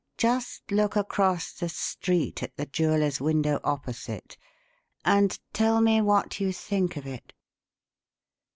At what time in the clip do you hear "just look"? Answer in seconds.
0.17-0.95